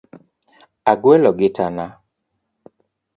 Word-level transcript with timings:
Agwelo 0.91 1.29
gitana. 1.39 1.85